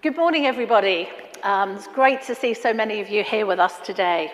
[0.00, 1.08] Good morning, everybody.
[1.42, 4.30] Um, it's great to see so many of you here with us today.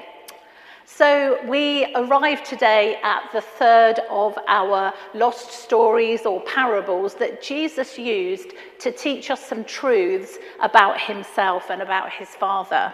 [0.84, 7.98] So, we arrive today at the third of our lost stories or parables that Jesus
[7.98, 12.92] used to teach us some truths about himself and about his Father.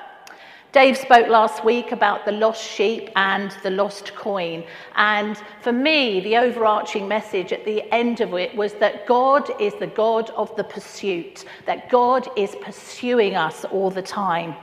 [0.73, 4.63] Dave spoke last week about the lost sheep and the lost coin.
[4.95, 9.75] And for me, the overarching message at the end of it was that God is
[9.75, 14.55] the God of the pursuit, that God is pursuing us all the time.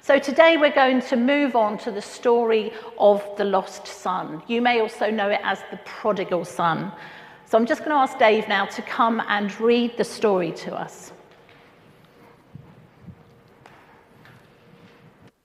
[0.00, 4.42] So today we're going to move on to the story of the lost son.
[4.46, 6.92] You may also know it as the prodigal son.
[7.44, 10.74] So I'm just going to ask Dave now to come and read the story to
[10.74, 11.12] us.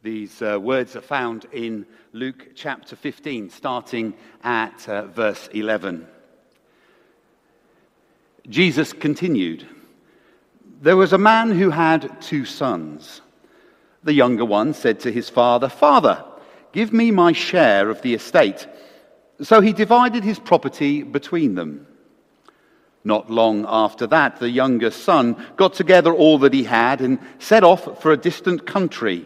[0.06, 6.06] These uh, words are found in Luke chapter 15, starting at uh, verse 11.
[8.48, 9.66] Jesus continued
[10.80, 13.22] There was a man who had two sons.
[14.04, 16.24] The younger one said to his father, Father,
[16.72, 18.68] give me my share of the estate.
[19.42, 21.88] So he divided his property between them.
[23.04, 27.64] Not long after that, the younger son got together all that he had and set
[27.64, 29.26] off for a distant country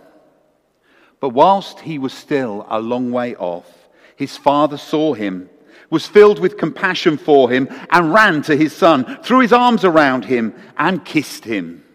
[1.21, 3.71] But whilst he was still a long way off,
[4.17, 5.49] his father saw him,
[5.91, 10.25] was filled with compassion for him, and ran to his son, threw his arms around
[10.25, 11.85] him, and kissed him.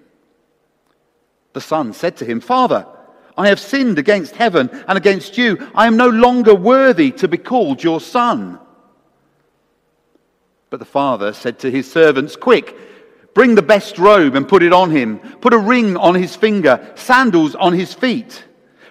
[1.54, 2.86] The son said to him, Father,
[3.36, 5.70] I have sinned against heaven and against you.
[5.74, 8.60] I am no longer worthy to be called your son.
[10.70, 12.76] But the father said to his servants, Quick,
[13.34, 15.18] bring the best robe and put it on him.
[15.40, 18.44] Put a ring on his finger, sandals on his feet.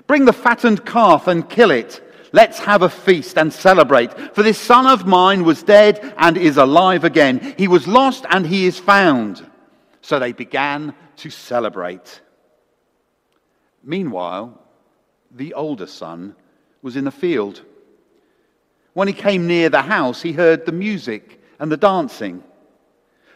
[0.08, 2.02] Bring the fattened calf and kill it.
[2.32, 4.36] Let's have a feast and celebrate.
[4.36, 7.56] For this son of mine was dead and is alive again.
[7.58, 9.50] He was lost and he is found.
[10.02, 12.22] So they began to celebrate.
[13.84, 14.62] Meanwhile,
[15.32, 16.36] the older son
[16.82, 17.64] was in the field.
[18.94, 22.44] When he came near the house, he heard the music and the dancing.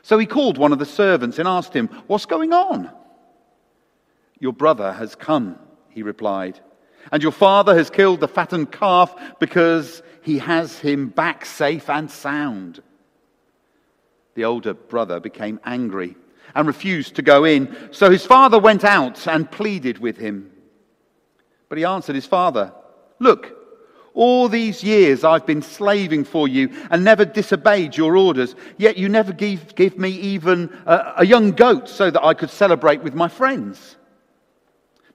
[0.02, 2.92] So he called one of the servants and asked him, What's going on?
[4.40, 5.58] Your brother has come
[6.00, 6.58] he replied.
[7.12, 12.10] And your father has killed the fattened calf because he has him back safe and
[12.10, 12.82] sound.
[14.36, 16.16] The older brother became angry
[16.56, 17.76] and refused to go in.
[17.92, 20.52] So his father went out and pleaded with him.
[21.68, 22.72] But he answered his father,
[23.20, 23.58] Look,
[24.14, 29.10] all these years I've been slaving for you and never disobeyed your orders, yet you
[29.10, 33.14] never give, give me even a, a young goat so that I could celebrate with
[33.14, 33.98] my friends.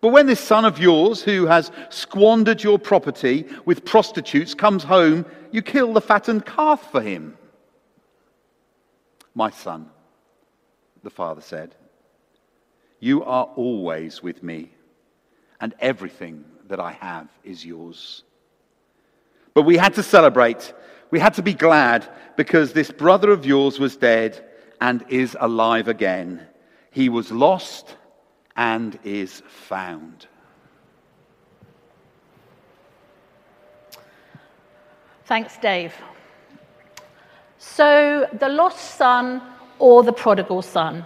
[0.04, 5.24] But when this son of yours, who has squandered your property with prostitutes, comes home,
[5.50, 7.38] you kill the fattened calf for him.
[9.34, 9.88] My son,
[11.02, 11.74] the father said,
[13.00, 14.72] you are always with me,
[15.58, 18.24] and everything that I have is yours.
[19.54, 20.74] But we had to celebrate.
[21.10, 22.06] We had to be glad
[22.36, 24.44] because this brother of yours was dead
[24.82, 26.46] and is alive again.
[26.90, 27.96] He was lost
[28.56, 30.26] and is found.
[35.26, 35.94] Thanks, Dave.
[37.58, 39.42] So, the lost son
[39.78, 41.04] or the prodigal son.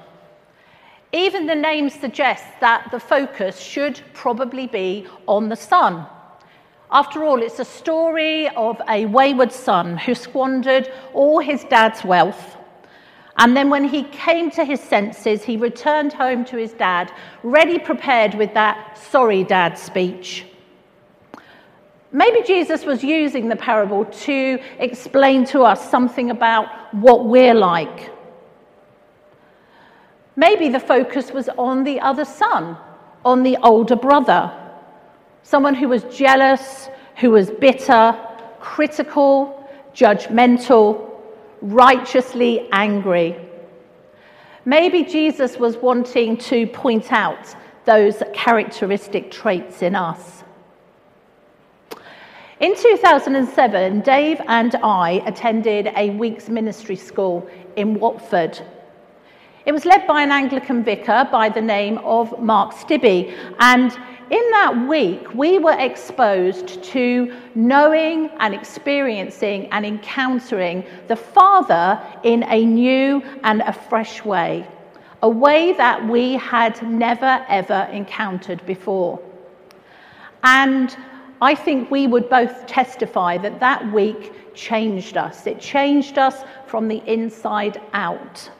[1.12, 6.06] Even the name suggests that the focus should probably be on the son.
[6.90, 12.57] After all, it's a story of a wayward son who squandered all his dad's wealth
[13.38, 17.12] and then when he came to his senses, he returned home to his dad,
[17.42, 20.44] ready prepared with that sorry dad speech.
[22.10, 28.10] Maybe Jesus was using the parable to explain to us something about what we're like.
[30.34, 32.76] Maybe the focus was on the other son,
[33.24, 34.52] on the older brother.
[35.42, 38.14] someone who was jealous, who was bitter,
[38.60, 41.07] critical, judgmental,
[41.60, 43.36] righteously angry.
[44.64, 50.44] Maybe Jesus was wanting to point out those characteristic traits in us.
[52.60, 58.60] In 2007, Dave and I attended a week's ministry school in Watford.
[59.68, 63.92] It was led by an Anglican vicar by the name of Mark Stibbe, and
[64.30, 72.44] in that week, we were exposed to knowing and experiencing and encountering the Father in
[72.44, 74.66] a new and a fresh way,
[75.20, 79.20] a way that we had never ever encountered before.
[80.44, 80.96] And
[81.42, 85.46] I think we would both testify that that week changed us.
[85.46, 88.50] It changed us from the inside out.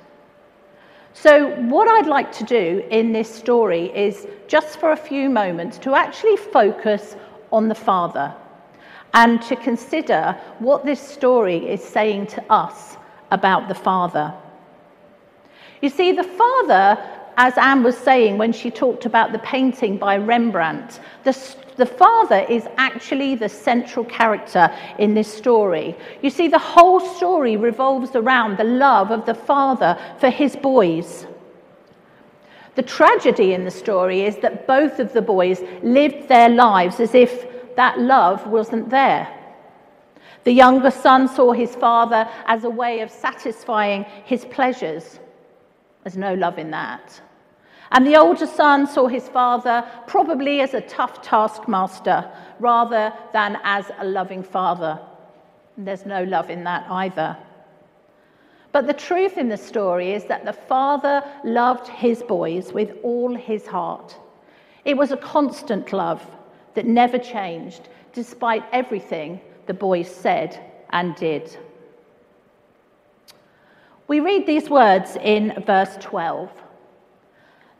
[1.20, 5.76] So, what I'd like to do in this story is just for a few moments
[5.78, 7.16] to actually focus
[7.50, 8.32] on the Father
[9.14, 12.96] and to consider what this story is saying to us
[13.32, 14.32] about the Father.
[15.82, 17.04] You see, the Father,
[17.38, 22.44] as Anne was saying when she talked about the painting by Rembrandt, the, the father
[22.48, 24.68] is actually the central character
[24.98, 25.96] in this story.
[26.20, 31.28] You see, the whole story revolves around the love of the father for his boys.
[32.74, 37.14] The tragedy in the story is that both of the boys lived their lives as
[37.14, 37.46] if
[37.76, 39.32] that love wasn't there.
[40.42, 45.20] The younger son saw his father as a way of satisfying his pleasures.
[46.02, 47.20] There's no love in that.
[47.90, 53.90] And the older son saw his father probably as a tough taskmaster rather than as
[53.98, 54.98] a loving father.
[55.76, 57.36] There's no love in that either.
[58.72, 63.34] But the truth in the story is that the father loved his boys with all
[63.34, 64.16] his heart.
[64.84, 66.24] It was a constant love
[66.74, 71.56] that never changed, despite everything the boys said and did.
[74.06, 76.50] We read these words in verse 12.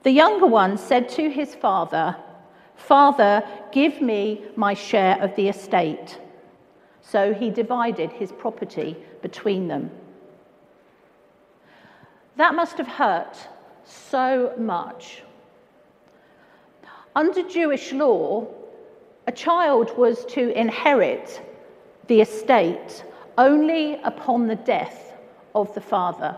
[0.03, 2.17] The younger one said to his father,
[2.77, 6.19] Father, give me my share of the estate.
[7.03, 9.91] So he divided his property between them.
[12.37, 13.37] That must have hurt
[13.85, 15.23] so much.
[17.17, 18.47] Under Jewish law,
[19.27, 21.43] a child was to inherit
[22.07, 23.05] the estate
[23.37, 25.13] only upon the death
[25.55, 26.37] of the father.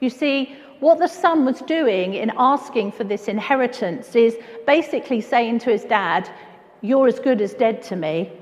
[0.00, 4.36] You see, what the son was doing in asking for this inheritance is
[4.66, 6.28] basically saying to his dad,
[6.80, 8.32] You're as good as dead to me.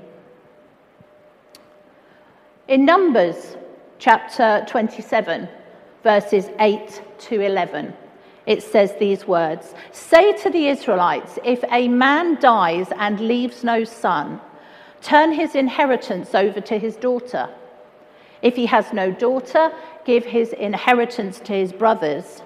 [2.69, 3.57] In Numbers
[3.97, 5.49] chapter 27,
[6.01, 7.93] verses 8 to 11,
[8.45, 13.83] it says these words Say to the Israelites, if a man dies and leaves no
[13.83, 14.39] son,
[15.01, 17.49] turn his inheritance over to his daughter.
[18.41, 19.71] If he has no daughter,
[20.05, 22.41] give his inheritance to his brothers.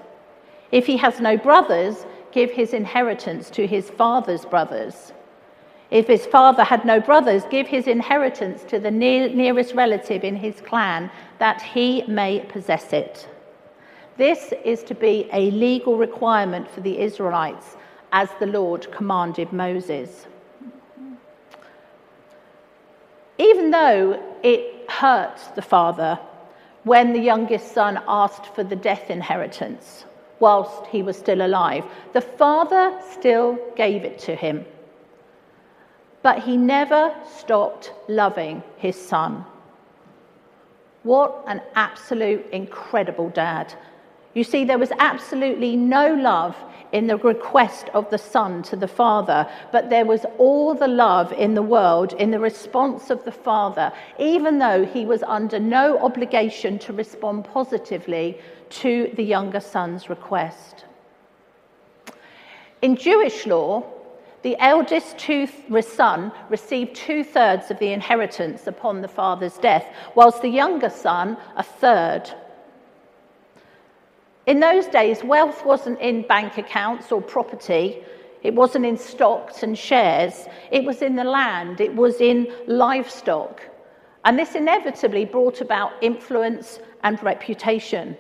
[0.71, 5.13] If he has no brothers, give his inheritance to his father's brothers.
[5.91, 10.35] If his father had no brothers, give his inheritance to the near, nearest relative in
[10.35, 13.29] his clan, that he may possess it.
[14.17, 17.77] This is to be a legal requirement for the Israelites,
[18.11, 20.25] as the Lord commanded Moses.
[23.38, 26.19] Even though it hurt the father
[26.83, 30.05] when the youngest son asked for the death inheritance
[30.39, 31.85] whilst he was still alive.
[32.13, 34.65] The father still gave it to him.
[36.21, 39.45] But he never stopped loving his son.
[41.03, 43.73] What an absolute incredible dad.
[44.33, 46.55] You see, there was absolutely no love
[46.91, 51.31] in the request of the Son to the Father, but there was all the love
[51.33, 55.99] in the world in the response of the Father, even though he was under no
[55.99, 58.37] obligation to respond positively
[58.69, 60.85] to the younger son's request.
[62.81, 63.83] In Jewish law,
[64.43, 65.47] the eldest two,
[65.81, 69.85] son received two thirds of the inheritance upon the father's death,
[70.15, 72.29] whilst the younger son a third.
[74.45, 78.03] In those days, wealth wasn't in bank accounts or property.
[78.41, 80.47] It wasn't in stocks and shares.
[80.69, 81.79] It was in the land.
[81.79, 83.62] It was in livestock.
[84.25, 88.17] And this inevitably brought about influence and reputation.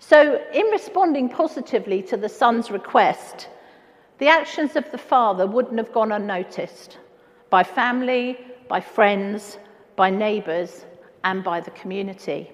[0.00, 3.48] So, in responding positively to the son's request,
[4.18, 6.98] the actions of the father wouldn't have gone unnoticed
[7.50, 8.38] by family,
[8.68, 9.58] by friends,
[9.96, 10.84] by neighbours,
[11.24, 12.50] and by the community.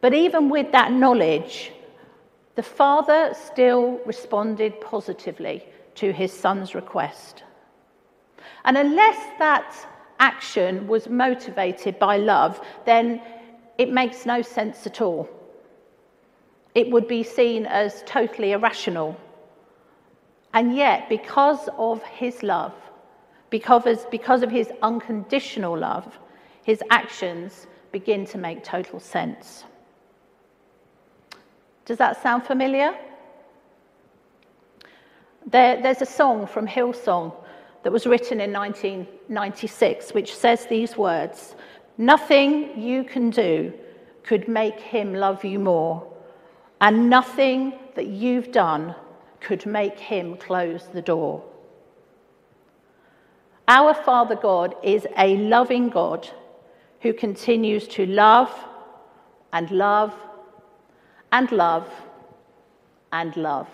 [0.00, 1.72] But even with that knowledge,
[2.54, 5.64] the father still responded positively
[5.96, 7.42] to his son's request.
[8.64, 9.74] And unless that
[10.18, 13.20] action was motivated by love, then
[13.78, 15.28] it makes no sense at all.
[16.74, 19.18] It would be seen as totally irrational.
[20.52, 22.74] And yet, because of his love,
[23.50, 26.18] because, because of his unconditional love,
[26.62, 29.64] his actions begin to make total sense.
[31.90, 32.94] Does that sound familiar?
[35.44, 37.34] There, there's a song from Hillsong
[37.82, 41.56] that was written in 1996 which says these words
[41.98, 43.72] Nothing you can do
[44.22, 46.06] could make him love you more,
[46.80, 48.94] and nothing that you've done
[49.40, 51.42] could make him close the door.
[53.66, 56.30] Our Father God is a loving God
[57.00, 58.52] who continues to love
[59.52, 60.14] and love
[61.32, 61.88] and love
[63.12, 63.68] and love.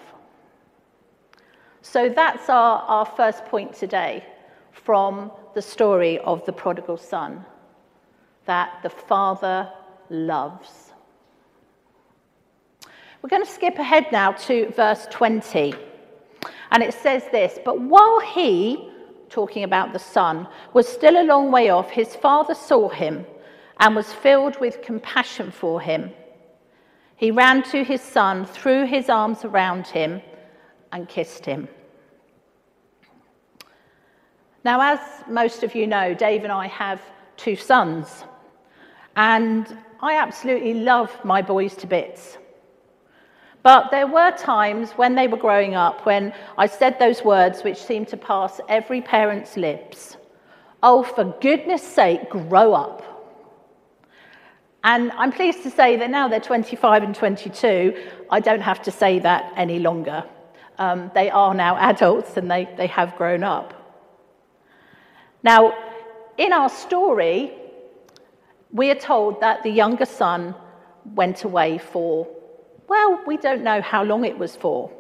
[1.83, 4.25] So that's our, our first point today
[4.73, 7.45] from the story of the prodigal son
[8.45, 9.71] that the Father
[10.11, 10.93] loves.
[13.23, 15.75] We're going to skip ahead now to verse 20.
[16.71, 18.91] And it says this But while he,
[19.29, 23.27] talking about the son, was still a long way off, his father saw him
[23.81, 26.13] and was filled with compassion for him.
[27.17, 30.23] He ran to his son, threw his arms around him,
[30.93, 31.69] and kissed him.
[34.65, 37.01] Now, as most of you know, Dave and I have
[37.37, 38.25] two sons,
[39.17, 42.39] and I absolutely love my boys to bits.
[43.63, 47.79] But there were times when they were growing up when I said those words which
[47.79, 50.17] seemed to pass every parent's lips
[50.83, 53.16] Oh, for goodness sake, grow up.
[54.87, 58.93] And I'm pleased to say that now they're 25 and 22, I don't have to
[58.93, 60.23] say that any longer.
[60.79, 63.75] Um, they are now adults and they, they have grown up.
[65.43, 65.75] Now,
[66.39, 67.53] in our story,
[68.71, 70.55] we are told that the younger son
[71.17, 72.29] went away for,
[72.87, 74.93] well, we don't know how long it was for.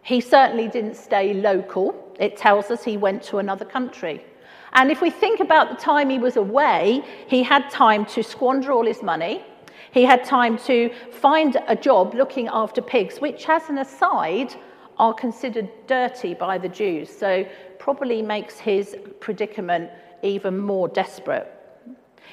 [0.00, 2.14] He certainly didn't stay local.
[2.18, 4.24] It tells us he went to another country.
[4.72, 8.72] And if we think about the time he was away, he had time to squander
[8.72, 9.44] all his money.
[9.92, 14.54] He had time to find a job looking after pigs, which, as an aside,
[14.98, 17.08] are considered dirty by the Jews.
[17.08, 17.46] So,
[17.78, 19.90] probably makes his predicament
[20.22, 21.52] even more desperate.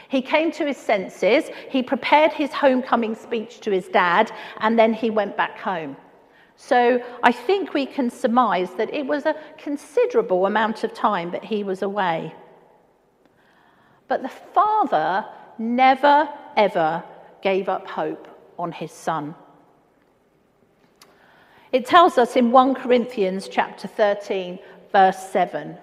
[0.10, 4.94] He came to his senses, he prepared his homecoming speech to his dad, and then
[4.94, 5.96] he went back home.
[6.58, 11.44] So I think we can surmise that it was a considerable amount of time that
[11.44, 12.34] he was away.
[14.08, 15.26] But the father
[15.58, 17.04] never, ever
[17.42, 19.36] gave up hope on his son.
[21.72, 24.60] It tells us in 1 Corinthians chapter 13,
[24.92, 25.78] verse 7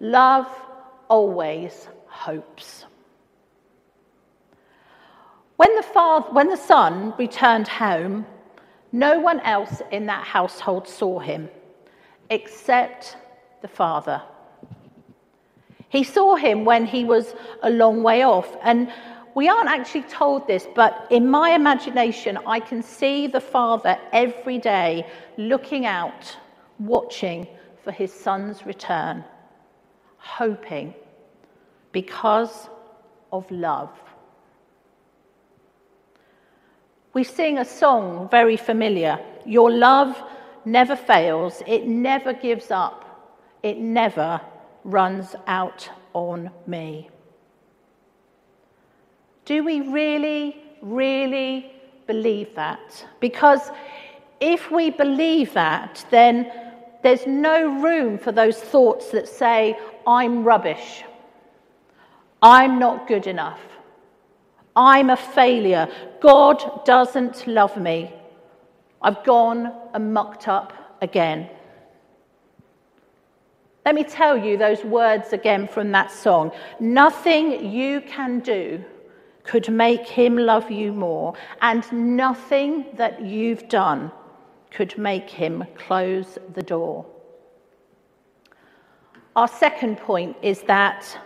[0.00, 0.46] love
[1.08, 2.84] always hopes.
[5.56, 8.26] When the, father, when the son returned home,
[8.92, 11.48] no one else in that household saw him
[12.30, 13.16] except
[13.62, 14.22] the father.
[15.88, 18.56] He saw him when he was a long way off.
[18.62, 18.90] And
[19.34, 24.58] we aren't actually told this, but in my imagination, I can see the father every
[24.58, 25.06] day
[25.36, 26.36] looking out,
[26.78, 27.46] watching
[27.82, 29.24] for his son's return,
[30.18, 30.94] hoping
[31.92, 32.68] because
[33.32, 33.90] of love.
[37.14, 39.18] We sing a song very familiar.
[39.44, 40.16] Your love
[40.64, 43.04] never fails, it never gives up,
[43.62, 44.40] it never
[44.84, 47.10] runs out on me.
[49.44, 51.72] Do we really, really
[52.06, 53.06] believe that?
[53.20, 53.70] Because
[54.40, 56.50] if we believe that, then
[57.02, 59.76] there's no room for those thoughts that say,
[60.06, 61.04] I'm rubbish,
[62.40, 63.60] I'm not good enough,
[64.74, 65.88] I'm a failure.
[66.20, 68.12] God doesn't love me.
[69.00, 71.48] I've gone and mucked up again.
[73.84, 76.52] Let me tell you those words again from that song.
[76.78, 78.84] Nothing you can do
[79.42, 84.12] could make him love you more, and nothing that you've done
[84.70, 87.04] could make him close the door.
[89.34, 91.18] Our second point is that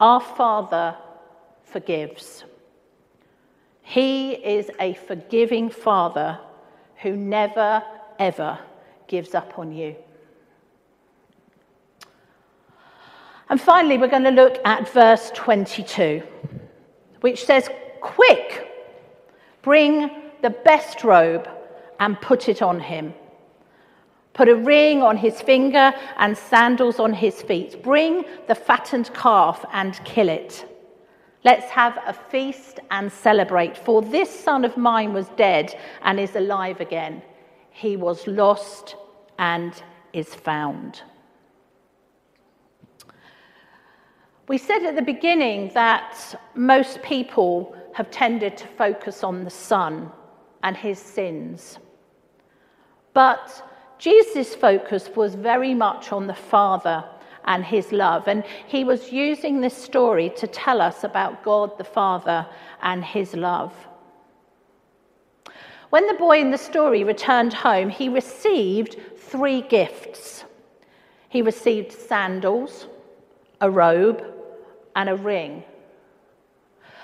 [0.00, 0.96] our Father
[1.70, 2.44] forgives.
[3.82, 6.38] He is a forgiving Father
[6.96, 7.82] who never,
[8.18, 8.58] ever
[9.06, 9.96] gives up on you.
[13.48, 16.22] And finally, we're going to look at verse 22,
[17.22, 17.70] which says,
[18.02, 18.68] Quick,
[19.62, 20.10] bring
[20.42, 21.48] the best robe
[21.98, 23.14] and put it on him.
[24.34, 27.82] Put a ring on his finger and sandals on his feet.
[27.82, 30.67] Bring the fattened calf and kill it.
[31.44, 36.34] Let's have a feast and celebrate, for this son of mine was dead and is
[36.34, 37.22] alive again.
[37.70, 38.96] He was lost
[39.38, 39.72] and
[40.12, 41.02] is found.
[44.48, 50.10] We said at the beginning that most people have tended to focus on the son
[50.62, 51.78] and his sins.
[53.12, 53.62] But
[53.98, 57.04] Jesus' focus was very much on the Father
[57.44, 58.28] and his love.
[58.28, 62.46] And he was using this story to tell us about God the Father
[62.82, 63.72] and his love.
[65.90, 70.44] When the boy in the story returned home, he received three gifts.
[71.30, 72.88] He received sandals,
[73.60, 74.24] a robe,
[74.94, 75.64] and a ring.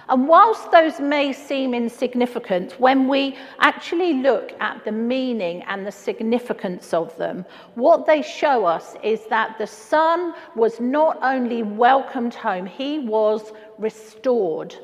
[0.09, 5.93] And whilst those may seem insignificant, when we actually look at the meaning and the
[5.93, 12.35] significance of them, what they show us is that the son was not only welcomed
[12.35, 14.77] home, he was restored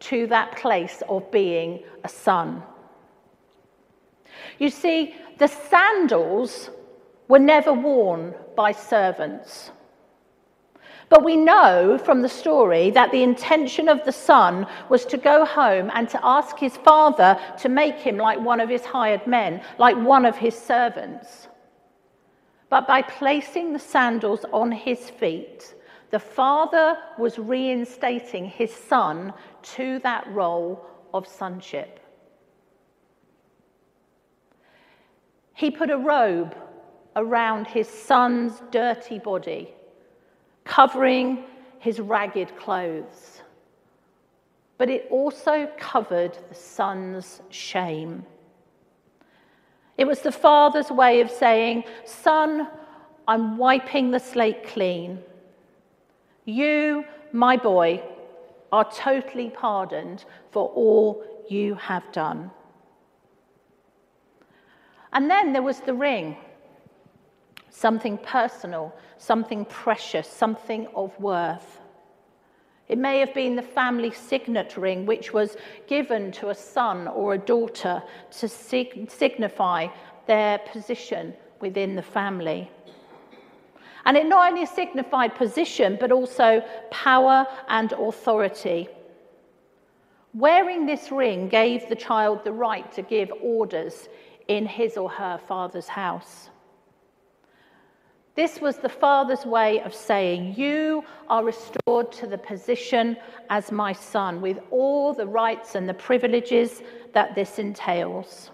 [0.00, 2.62] to that place of being a son.
[4.58, 6.70] You see, the sandals
[7.28, 9.70] were never worn by servants.
[11.08, 15.44] But we know from the story that the intention of the son was to go
[15.44, 19.62] home and to ask his father to make him like one of his hired men,
[19.78, 21.46] like one of his servants.
[22.68, 25.74] But by placing the sandals on his feet,
[26.10, 29.32] the father was reinstating his son
[29.62, 30.84] to that role
[31.14, 32.00] of sonship.
[35.54, 36.56] He put a robe
[37.14, 39.75] around his son's dirty body
[40.66, 41.44] covering
[41.78, 43.40] his ragged clothes.
[44.76, 48.26] But it also covered the son's shame.
[49.96, 52.68] It was the father's way of saying, Son,
[53.26, 55.20] I'm wiping the slate clean.
[56.44, 58.02] You, my boy,
[58.72, 62.50] are totally pardoned for all you have done.
[65.12, 66.36] And then there was the ring
[67.76, 71.80] something personal, something precious, something of worth.
[72.88, 77.34] It may have been the family signet ring, which was given to a son or
[77.34, 78.02] a daughter
[78.38, 79.88] to sig- signify
[80.26, 82.70] their position within the family.
[84.06, 88.88] And it not only signified position, but also power and authority.
[90.32, 94.08] Wearing this ring gave the child the right to give orders
[94.48, 96.48] in his or her father's house.
[98.36, 103.16] This was the Father's way of saying, You are restored to the position
[103.48, 106.82] as my son, with all the rights and the privileges
[107.14, 108.50] that this entails.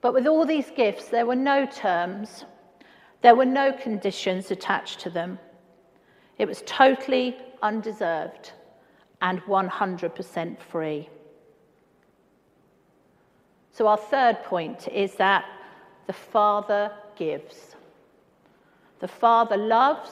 [0.00, 2.46] But with all these gifts, there were no terms,
[3.22, 5.38] there were no conditions attached to them.
[6.38, 8.52] It was totally undeserved
[9.22, 11.08] and 100% free.
[13.72, 15.44] So, our third point is that
[16.08, 16.90] the Father
[17.20, 17.76] gives.
[19.00, 20.10] The Father loves,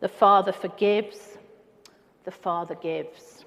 [0.00, 1.38] the Father forgives,
[2.24, 3.46] the Father gives.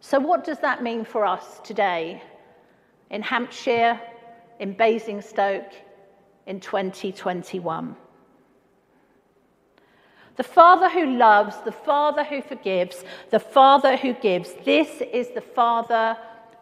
[0.00, 2.22] So, what does that mean for us today
[3.08, 3.98] in Hampshire,
[4.60, 5.72] in Basingstoke,
[6.46, 7.96] in 2021?
[10.36, 14.52] The Father who loves, the Father who forgives, the Father who gives.
[14.66, 16.16] This is the Father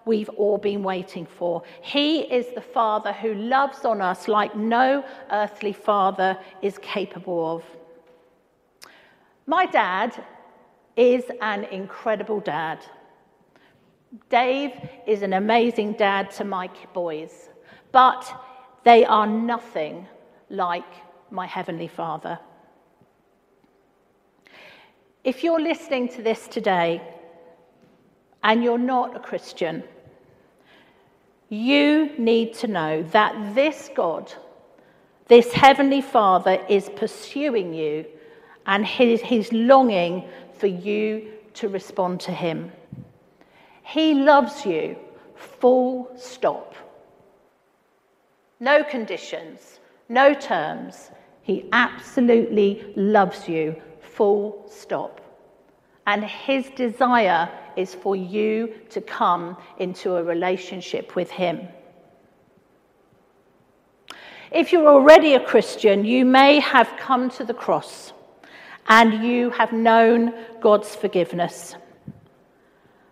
[0.07, 1.63] we've all been waiting for.
[1.83, 7.65] He is the Father who loves on us like no earthly father is capable of.
[9.47, 10.25] My dad
[10.97, 12.79] is an incredible dad.
[14.31, 14.73] Dave
[15.07, 17.51] is an amazing dad to my boys,
[17.93, 18.25] but
[18.85, 20.07] they are nothing
[20.49, 20.85] like
[21.31, 22.39] my Heavenly Father.
[25.25, 27.03] If you're listening to this today
[28.45, 29.83] and you're not a Christian,
[31.49, 34.33] you need to know that this God,
[35.29, 38.07] this Heavenly Father, is pursuing you
[38.67, 40.29] and he's, he's longing
[40.59, 42.73] for you to respond to Him.
[43.83, 44.97] He loves you,
[45.37, 46.75] full stop.
[48.59, 49.79] No conditions,
[50.09, 51.11] no terms.
[51.43, 55.21] He absolutely loves you, full stop.
[56.07, 61.69] And His desire is for you to come into a relationship with Him.
[64.53, 68.13] If you're already a Christian, you may have come to the cross
[68.89, 71.75] and you have known God's forgiveness.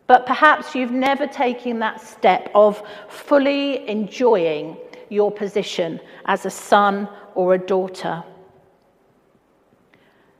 [0.06, 4.76] But perhaps you've never taken that step of fully enjoying
[5.08, 8.22] your position as a son or a daughter.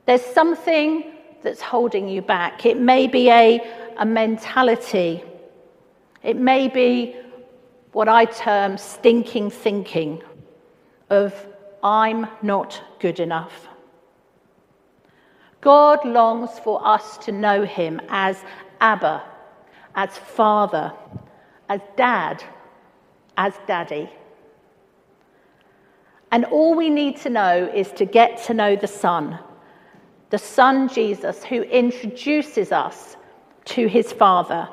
[0.05, 1.14] There's something
[1.45, 2.65] that's holding you back.
[2.65, 3.61] It may be a,
[3.97, 5.23] a mentality,
[6.23, 7.15] it may be
[7.93, 10.21] what I term stinking thinking
[11.09, 11.33] of
[11.81, 13.67] I'm not good enough.
[15.61, 18.43] God longs for us to know him as
[18.81, 19.23] Abba,
[19.95, 20.91] as Father,
[21.69, 22.43] as Dad,
[23.37, 24.09] as Daddy.
[26.31, 29.39] And all we need to know is to get to know the Son,
[30.35, 33.15] the Son Jesus, who introduces us
[33.63, 34.67] to his Father.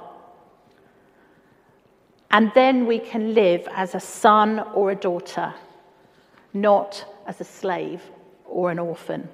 [2.33, 5.55] And then we can live as a son or a daughter,
[6.53, 8.03] not as a slave
[8.44, 9.29] or an orphan.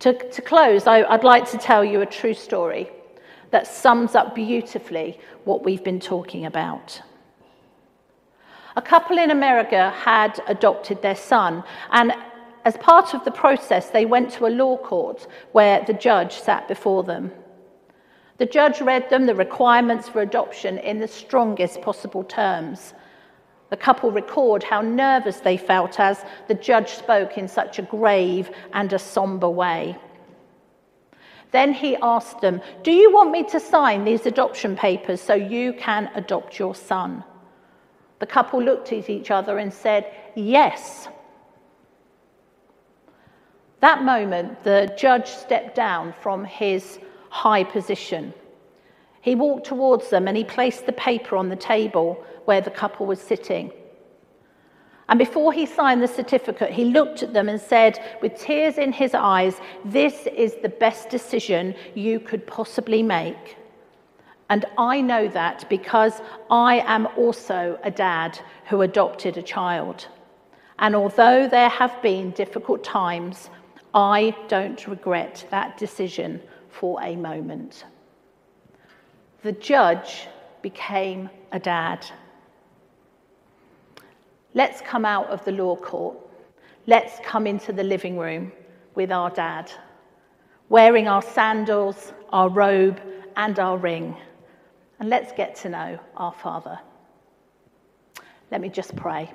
[0.00, 2.90] To, to close, I, I'd like to tell you a true story
[3.52, 7.00] that sums up beautifully what we've been talking about.
[8.76, 12.12] A couple in America had adopted their son, and
[12.64, 16.68] as part of the process, they went to a law court where the judge sat
[16.68, 17.32] before them.
[18.38, 22.94] The judge read them the requirements for adoption in the strongest possible terms.
[23.70, 28.50] The couple record how nervous they felt as the judge spoke in such a grave
[28.72, 29.96] and a somber way.
[31.52, 35.72] Then he asked them, Do you want me to sign these adoption papers so you
[35.74, 37.22] can adopt your son?
[38.18, 41.08] The couple looked at each other and said, Yes.
[43.82, 48.32] That moment, the judge stepped down from his high position.
[49.22, 53.06] He walked towards them and he placed the paper on the table where the couple
[53.06, 53.72] was sitting.
[55.08, 58.92] And before he signed the certificate, he looked at them and said, with tears in
[58.92, 63.56] his eyes, This is the best decision you could possibly make.
[64.48, 70.06] And I know that because I am also a dad who adopted a child.
[70.78, 73.50] And although there have been difficult times,
[73.94, 77.84] I don't regret that decision for a moment.
[79.42, 80.28] The judge
[80.62, 82.06] became a dad.
[84.54, 86.16] Let's come out of the law court.
[86.86, 88.52] Let's come into the living room
[88.94, 89.70] with our dad,
[90.68, 93.00] wearing our sandals, our robe,
[93.36, 94.16] and our ring.
[95.00, 96.78] And let's get to know our Father.
[98.50, 99.30] Let me just pray.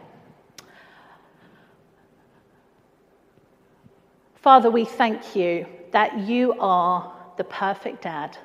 [4.48, 8.38] Father, we thank you that you are the perfect dad.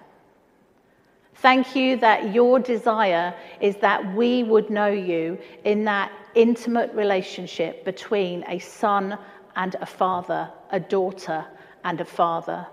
[1.36, 7.84] Thank you that your desire is that we would know you in that intimate relationship
[7.84, 9.16] between a son
[9.54, 11.44] and a father, a daughter
[11.84, 12.66] and a father.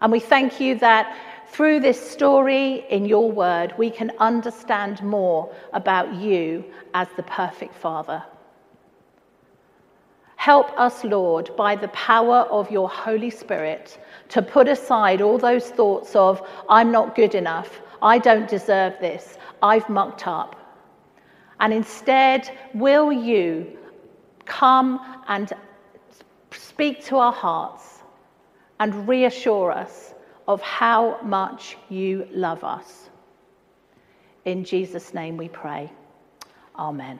[0.00, 1.12] And we thank you that
[1.48, 7.74] through this story in your word, we can understand more about you as the perfect
[7.74, 8.22] father.
[10.46, 15.70] Help us, Lord, by the power of your Holy Spirit, to put aside all those
[15.70, 20.54] thoughts of, I'm not good enough, I don't deserve this, I've mucked up.
[21.58, 23.76] And instead, will you
[24.44, 25.52] come and
[26.52, 28.04] speak to our hearts
[28.78, 30.14] and reassure us
[30.46, 33.10] of how much you love us?
[34.44, 35.90] In Jesus' name we pray.
[36.78, 37.18] Amen.